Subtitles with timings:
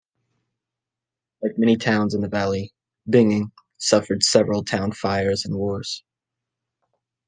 [1.43, 2.73] Like many towns in the valley,
[3.07, 6.03] Bingen suffered several town fires and wars.